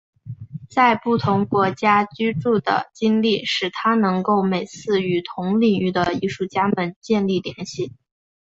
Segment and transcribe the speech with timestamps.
[0.67, 7.93] 在不同国家居住的经历使他能够每次与同领域的艺术家们建立联系。